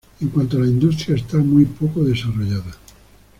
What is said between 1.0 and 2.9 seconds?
está muy poco desarrollada.